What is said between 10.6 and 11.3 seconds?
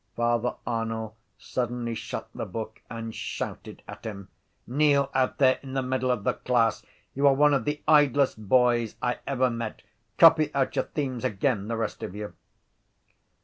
your themes